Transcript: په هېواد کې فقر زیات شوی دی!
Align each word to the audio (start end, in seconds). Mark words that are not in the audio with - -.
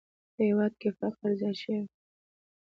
په 0.35 0.41
هېواد 0.49 0.73
کې 0.81 0.89
فقر 0.99 1.29
زیات 1.39 1.55
شوی 1.61 1.79
دی! 1.83 1.87